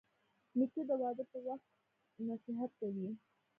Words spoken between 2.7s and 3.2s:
کوي.